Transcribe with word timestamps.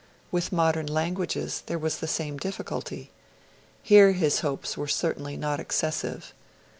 With 0.31 0.51
modern 0.51 0.87
languages 0.87 1.61
there 1.67 1.77
was 1.77 1.99
the 1.99 2.07
same 2.07 2.37
difficulty. 2.37 3.11
Here 3.83 4.13
his 4.13 4.39
hopes 4.39 4.75
were 4.75 4.87
certainly 4.87 5.37
not 5.37 5.59
excessive. 5.59 6.33